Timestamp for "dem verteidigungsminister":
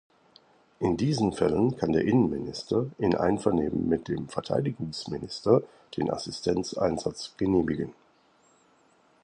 4.07-5.61